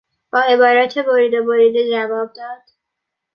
با 0.33 0.39
عبارات 0.39 0.97
بریده 0.97 1.41
بریده 1.41 1.91
جواب 1.91 2.33
داد. 2.33 2.61